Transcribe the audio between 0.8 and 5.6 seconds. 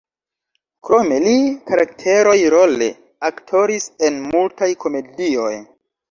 Krome li karakteroj-role aktoris en multaj komedioj.